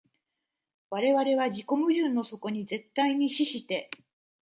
[0.89, 3.91] 我々は自己矛盾の底に絶対に死して、